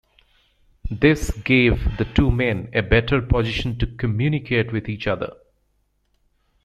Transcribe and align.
This 0.89 1.29
gave 1.43 1.97
the 1.99 2.05
two 2.05 2.31
men 2.31 2.71
a 2.73 2.81
better 2.81 3.21
position 3.21 3.77
to 3.77 3.85
communicate 3.85 4.73
with 4.73 4.89
each 4.89 5.05
other. 5.05 5.35